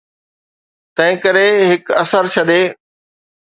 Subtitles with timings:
[0.95, 2.61] تنهنڪري هڪ اثر ڇڏي.